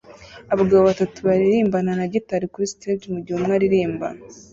Abagabo 0.53 0.81
batatu 0.89 1.17
baririmbana 1.27 1.91
na 1.99 2.05
gitari 2.13 2.45
kuri 2.53 2.71
stage 2.73 3.05
mugihe 3.13 3.35
umwe 3.37 3.53
aririmba 3.57 4.07